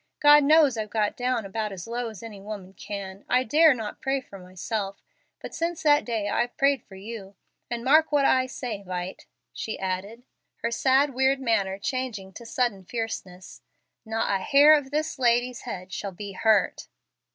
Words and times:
God 0.19 0.43
knows 0.43 0.77
I've 0.77 0.89
got 0.89 1.15
down 1.15 1.45
about 1.45 1.71
as 1.71 1.85
low 1.85 2.09
as 2.09 2.23
any 2.23 2.41
woman 2.41 2.73
can. 2.73 3.23
I 3.29 3.43
dare 3.43 3.75
not 3.75 4.01
pray 4.01 4.19
for 4.19 4.39
myself, 4.39 5.03
but 5.39 5.53
since 5.53 5.83
that 5.83 6.05
day 6.05 6.27
I've 6.27 6.57
prayed 6.57 6.81
for 6.81 6.95
you. 6.95 7.35
And 7.69 7.83
mark 7.83 8.11
what 8.11 8.25
I 8.25 8.47
say, 8.47 8.81
Vight," 8.81 9.27
she 9.53 9.77
added, 9.77 10.23
her 10.63 10.71
sad, 10.71 11.13
weird 11.13 11.39
manner 11.39 11.77
changing 11.77 12.33
to 12.33 12.47
sudden 12.47 12.83
fierceness, 12.83 13.61
"not 14.03 14.41
a 14.41 14.41
hair 14.43 14.73
of 14.73 14.89
this 14.89 15.19
lady's 15.19 15.61
head 15.69 15.93
shall 15.93 16.11
be 16.13 16.31
hurt." 16.31 16.87